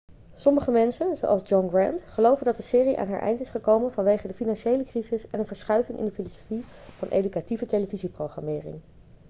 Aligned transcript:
sommige 0.35 0.71
mensen 0.71 1.17
zoals 1.17 1.49
john 1.49 1.69
grant 1.69 2.01
geloven 2.01 2.45
dat 2.45 2.55
de 2.55 2.61
serie 2.61 2.97
aan 2.97 3.07
haar 3.07 3.19
eind 3.21 3.39
is 3.39 3.49
gekomen 3.49 3.91
vanwege 3.91 4.27
de 4.27 4.33
financiële 4.33 4.83
crisis 4.83 5.27
en 5.27 5.39
een 5.39 5.47
verschuiving 5.47 5.97
in 5.97 6.05
de 6.05 6.11
filosofie 6.11 6.63
van 6.97 7.07
educatieve 7.07 7.65
televisieprogrammering 7.65 8.81